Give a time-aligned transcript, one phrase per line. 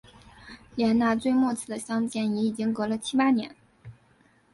[0.75, 3.55] 连那最末次的相见也已经隔了七八年